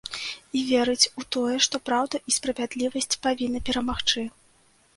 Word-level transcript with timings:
І 0.59 0.61
верыць 0.69 1.09
у 1.23 1.25
тое, 1.35 1.57
што 1.67 1.81
праўда 1.91 2.23
і 2.31 2.35
справядлівасць 2.39 3.19
павінны 3.27 3.65
перамагчы. 3.71 4.29